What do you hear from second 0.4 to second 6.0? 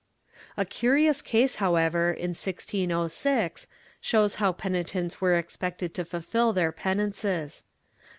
A curious case, however, in 1606, shows how penitents were expected